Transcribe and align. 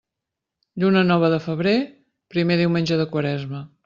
Lluna 0.83 1.03
nova 1.09 1.29
de 1.33 1.39
febrer, 1.43 1.73
primer 2.37 2.57
diumenge 2.63 2.99
de 3.03 3.07
quaresma. 3.13 3.63